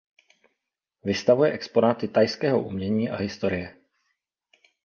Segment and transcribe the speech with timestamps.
[1.05, 3.75] Vystavuje exponáty thajského umění a historie.